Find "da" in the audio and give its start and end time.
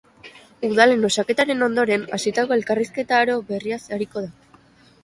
4.29-4.35